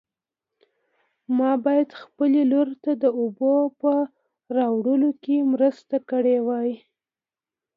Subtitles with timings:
[1.37, 3.91] ما باید خپلې خور ته د اوبو په
[4.57, 6.71] راوړلو کې مرسته کړې وای.